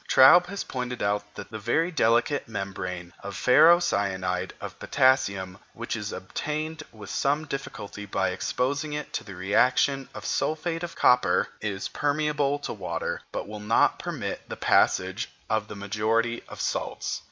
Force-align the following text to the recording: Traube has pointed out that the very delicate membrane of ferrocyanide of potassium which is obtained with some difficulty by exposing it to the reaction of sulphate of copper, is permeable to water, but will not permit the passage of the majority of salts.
Traube 0.09 0.47
has 0.47 0.63
pointed 0.63 1.03
out 1.03 1.35
that 1.35 1.51
the 1.51 1.59
very 1.59 1.91
delicate 1.91 2.47
membrane 2.47 3.13
of 3.19 3.35
ferrocyanide 3.35 4.49
of 4.59 4.79
potassium 4.79 5.59
which 5.73 5.95
is 5.95 6.11
obtained 6.11 6.81
with 6.91 7.11
some 7.11 7.45
difficulty 7.45 8.07
by 8.07 8.29
exposing 8.31 8.93
it 8.93 9.13
to 9.13 9.23
the 9.23 9.35
reaction 9.35 10.09
of 10.15 10.25
sulphate 10.25 10.81
of 10.81 10.95
copper, 10.95 11.49
is 11.61 11.87
permeable 11.87 12.57
to 12.57 12.73
water, 12.73 13.21
but 13.31 13.47
will 13.47 13.59
not 13.59 13.99
permit 13.99 14.41
the 14.49 14.57
passage 14.57 15.29
of 15.51 15.67
the 15.67 15.75
majority 15.75 16.41
of 16.49 16.59
salts. 16.59 17.19